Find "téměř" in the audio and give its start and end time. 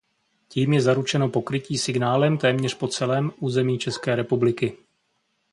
2.37-2.73